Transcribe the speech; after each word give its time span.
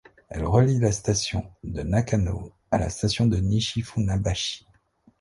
Elle 0.29 0.45
relie 0.45 0.79
la 0.79 0.91
station 0.91 1.45
de 1.63 1.83
Nakano 1.83 2.51
à 2.71 2.79
la 2.79 2.89
station 2.89 3.27
de 3.27 3.37
Nishi-Funabashi. 3.37 4.65